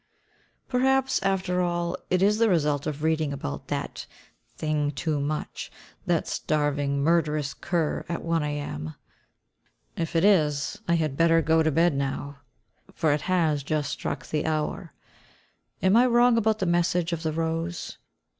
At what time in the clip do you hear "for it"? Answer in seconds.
12.95-13.21